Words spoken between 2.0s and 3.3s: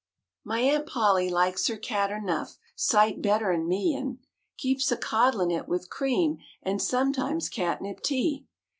er nough sight